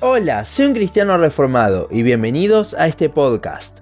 [0.00, 3.78] Hola, soy un cristiano reformado y bienvenidos a este podcast.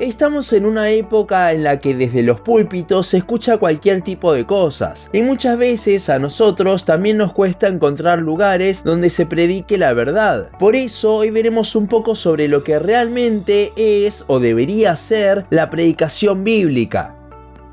[0.00, 4.44] Estamos en una época en la que desde los púlpitos se escucha cualquier tipo de
[4.46, 9.92] cosas y muchas veces a nosotros también nos cuesta encontrar lugares donde se predique la
[9.92, 10.50] verdad.
[10.58, 15.70] Por eso hoy veremos un poco sobre lo que realmente es o debería ser la
[15.70, 17.14] predicación bíblica.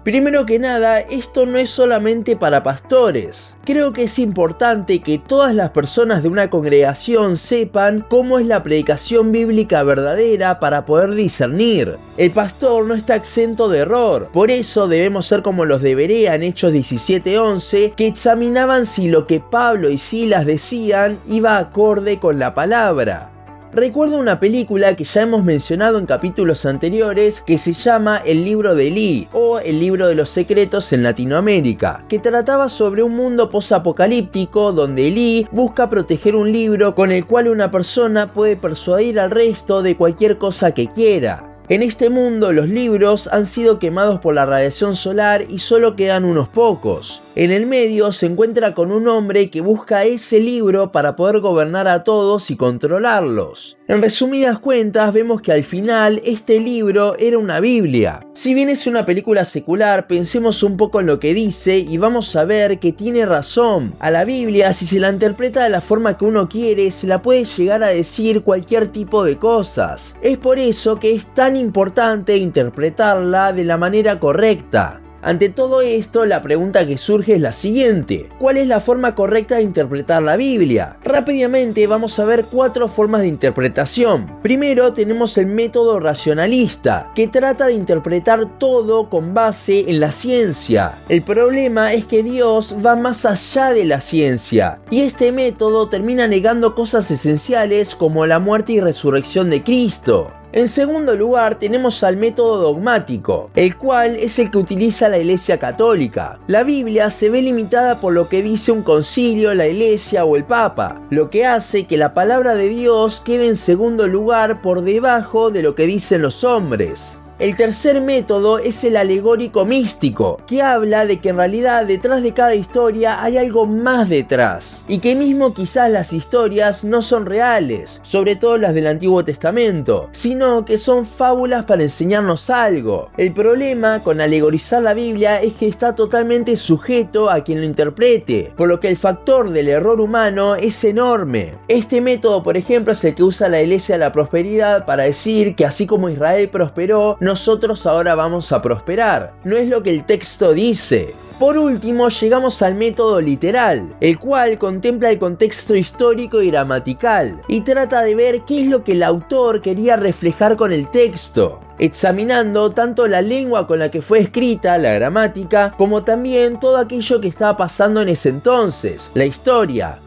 [0.04, 3.56] Primero que nada, esto no es solamente para pastores.
[3.66, 8.64] Creo que es importante que todas las personas de una congregación sepan cómo es la
[8.64, 11.98] predicación bíblica verdadera para poder discernir.
[12.18, 16.34] El pastor no está exento de error, por eso debemos ser como los de Berea
[16.34, 22.40] en Hechos 17:11, que examinaban si lo que Pablo y Silas decían iba acorde con
[22.40, 23.32] la palabra.
[23.74, 28.76] Recuerdo una película que ya hemos mencionado en capítulos anteriores que se llama El libro
[28.76, 33.50] de Lee o El libro de los secretos en Latinoamérica, que trataba sobre un mundo
[33.50, 39.32] posapocalíptico donde Lee busca proteger un libro con el cual una persona puede persuadir al
[39.32, 41.48] resto de cualquier cosa que quiera.
[41.70, 46.26] En este mundo los libros han sido quemados por la radiación solar y solo quedan
[46.26, 47.22] unos pocos.
[47.34, 51.88] En el medio se encuentra con un hombre que busca ese libro para poder gobernar
[51.88, 53.78] a todos y controlarlos.
[53.88, 58.20] En resumidas cuentas vemos que al final este libro era una Biblia.
[58.34, 62.36] Si bien es una película secular, pensemos un poco en lo que dice y vamos
[62.36, 63.96] a ver que tiene razón.
[64.00, 67.22] A la Biblia, si se la interpreta de la forma que uno quiere, se la
[67.22, 70.18] puede llegar a decir cualquier tipo de cosas.
[70.22, 75.01] Es por eso que es tan importante interpretarla de la manera correcta.
[75.24, 78.30] Ante todo esto, la pregunta que surge es la siguiente.
[78.40, 80.98] ¿Cuál es la forma correcta de interpretar la Biblia?
[81.04, 84.40] Rápidamente vamos a ver cuatro formas de interpretación.
[84.42, 90.98] Primero tenemos el método racionalista, que trata de interpretar todo con base en la ciencia.
[91.08, 96.28] El problema es que Dios va más allá de la ciencia, y este método termina
[96.28, 100.32] negando cosas esenciales como la muerte y resurrección de Cristo.
[100.54, 105.58] En segundo lugar tenemos al método dogmático, el cual es el que utiliza la Iglesia
[105.58, 106.40] Católica.
[106.48, 110.44] La Biblia se ve limitada por lo que dice un concilio, la Iglesia o el
[110.44, 115.52] Papa, lo que hace que la palabra de Dios quede en segundo lugar por debajo
[115.52, 117.22] de lo que dicen los hombres.
[117.40, 122.34] El tercer método es el alegórico místico, que habla de que en realidad detrás de
[122.34, 128.00] cada historia hay algo más detrás, y que mismo quizás las historias no son reales,
[128.04, 133.10] sobre todo las del Antiguo Testamento, sino que son fábulas para enseñarnos algo.
[133.18, 138.54] El problema con alegorizar la Biblia es que está totalmente sujeto a quien lo interprete,
[138.56, 141.56] por lo que el factor del error humano es enorme.
[141.68, 145.56] Este método, por ejemplo, es el que usa la Iglesia de la Prosperidad para decir
[145.56, 149.34] que así como Israel prosperó, nosotros ahora vamos a prosperar.
[149.46, 151.16] No es lo que el texto dice.
[151.40, 157.62] Por último, llegamos al método literal, el cual contempla el contexto histórico y gramatical, y
[157.62, 162.72] trata de ver qué es lo que el autor quería reflejar con el texto, examinando
[162.72, 167.30] tanto la lengua con la que fue escrita, la gramática, como también todo aquello que
[167.30, 170.00] estaba pasando en ese entonces, la historia,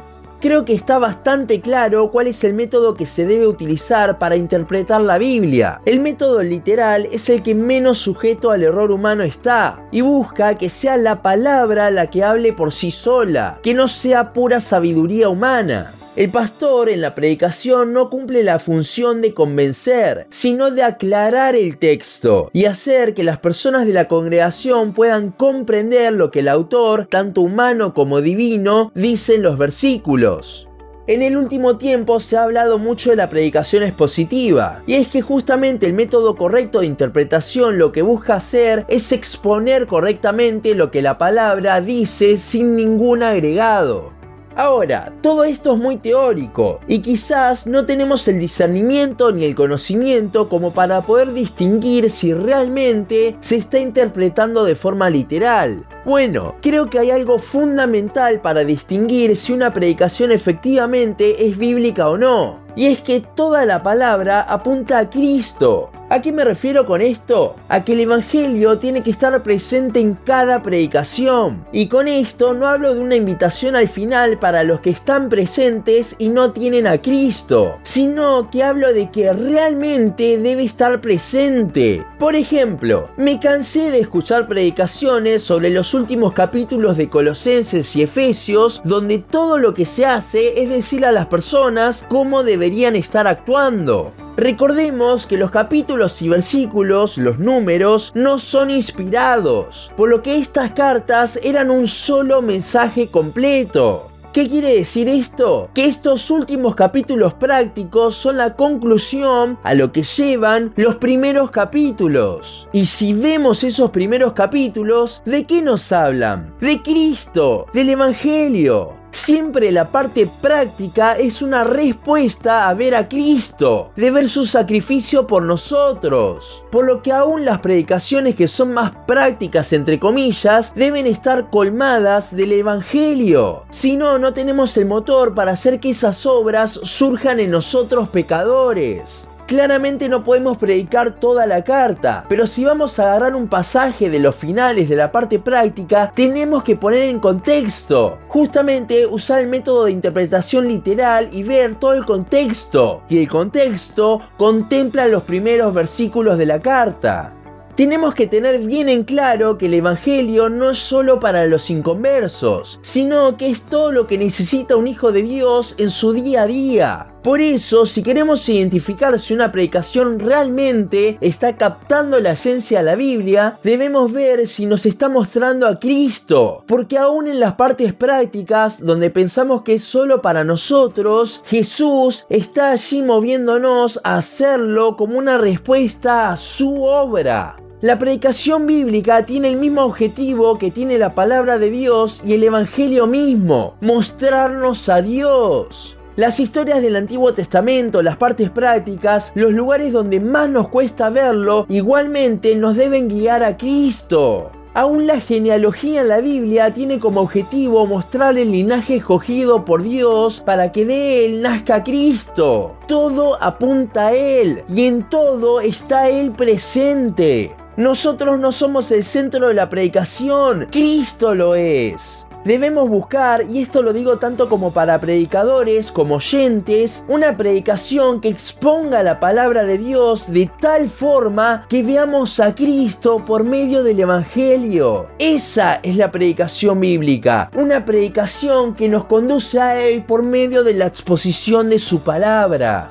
[0.45, 5.01] creo que está bastante claro cuál es el método que se debe utilizar para interpretar
[5.01, 5.81] la Biblia.
[5.87, 10.69] El método literal es el que menos sujeto al error humano está y busca que
[10.69, 15.95] sea la palabra la que hable por sí sola, que no sea pura sabiduría humana.
[16.17, 21.77] El pastor en la predicación no cumple la función de convencer, sino de aclarar el
[21.77, 27.07] texto y hacer que las personas de la congregación puedan comprender lo que el autor,
[27.07, 30.69] tanto humano como divino, dice en los versículos.
[31.09, 35.21] En el último tiempo se ha hablado mucho de la predicación expositiva, y es que
[35.21, 41.03] justamente el método correcto de interpretación lo que busca hacer es exponer correctamente lo que
[41.03, 44.14] la palabra dice sin ningún agregado.
[44.57, 50.49] Ahora, todo esto es muy teórico y quizás no tenemos el discernimiento ni el conocimiento
[50.49, 55.85] como para poder distinguir si realmente se está interpretando de forma literal.
[56.05, 62.17] Bueno, creo que hay algo fundamental para distinguir si una predicación efectivamente es bíblica o
[62.17, 62.61] no.
[62.77, 65.91] Y es que toda la palabra apunta a Cristo.
[66.15, 67.57] ¿A qué me refiero con esto?
[67.69, 71.67] A que el Evangelio tiene que estar presente en cada predicación.
[71.73, 76.15] Y con esto no hablo de una invitación al final para los que están presentes
[76.21, 82.07] y no tienen a Cristo, sino que hablo de que realmente debe estar presente.
[82.21, 88.83] Por ejemplo, me cansé de escuchar predicaciones sobre los últimos capítulos de Colosenses y Efesios,
[88.85, 94.13] donde todo lo que se hace es decir a las personas cómo deberían estar actuando.
[94.37, 100.73] Recordemos que los capítulos y versículos, los números, no son inspirados, por lo que estas
[100.73, 104.11] cartas eran un solo mensaje completo.
[104.35, 105.71] ¿Qué quiere decir esto?
[105.73, 112.69] Que estos últimos capítulos prácticos son la conclusión a lo que llevan los primeros capítulos.
[112.73, 116.53] Y si vemos esos primeros capítulos, ¿de qué nos hablan?
[116.59, 119.04] De Cristo, del Evangelio.
[119.15, 125.25] Siempre la parte práctica es una respuesta a ver a Cristo, de ver su sacrificio
[125.25, 126.65] por nosotros.
[126.73, 132.35] Por lo que aún las predicaciones que son más prácticas, entre comillas, deben estar colmadas
[132.35, 133.63] del Evangelio.
[133.71, 139.29] Si no, no tenemos el motor para hacer que esas obras surjan en nosotros pecadores.
[139.47, 144.19] Claramente no podemos predicar toda la carta, pero si vamos a agarrar un pasaje de
[144.19, 148.19] los finales de la parte práctica, tenemos que poner en contexto.
[148.29, 153.03] Justamente usar el método de interpretación literal y ver todo el contexto.
[153.11, 157.35] Y el contexto contempla los primeros versículos de la carta.
[157.77, 162.79] Tenemos que tener bien en claro que el Evangelio no es solo para los inconversos,
[162.83, 166.47] sino que es todo lo que necesita un hijo de Dios en su día a
[166.47, 167.14] día.
[167.25, 172.97] Por eso, si queremos identificar si una predicación realmente está captando la esencia de la
[172.97, 176.65] Biblia, debemos ver si nos está mostrando a Cristo.
[176.67, 182.73] Porque aún en las partes prácticas, donde pensamos que es solo para nosotros, Jesús está
[182.73, 187.57] allí moviéndonos a hacerlo como una respuesta a su obra.
[187.81, 192.43] La predicación bíblica tiene el mismo objetivo que tiene la palabra de Dios y el
[192.43, 195.94] Evangelio mismo, mostrarnos a Dios.
[196.17, 201.67] Las historias del Antiguo Testamento, las partes prácticas, los lugares donde más nos cuesta verlo,
[201.69, 204.53] igualmente nos deben guiar a Cristo.
[204.75, 210.39] Aún la genealogía en la Biblia tiene como objetivo mostrar el linaje escogido por Dios
[210.39, 212.77] para que de él nazca Cristo.
[212.87, 217.57] Todo apunta a Él y en todo está Él presente.
[217.77, 222.14] Nosotros no somos el centro de la predicación, Cristo lo es.
[222.45, 228.29] Debemos buscar, y esto lo digo tanto como para predicadores como oyentes, una predicación que
[228.29, 233.99] exponga la palabra de Dios de tal forma que veamos a Cristo por medio del
[233.99, 235.09] Evangelio.
[235.19, 240.75] Esa es la predicación bíblica, una predicación que nos conduce a Él por medio de
[240.75, 242.91] la exposición de su palabra.